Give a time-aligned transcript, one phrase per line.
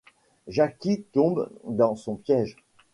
[0.47, 2.57] Jacquie tombe dans son piège.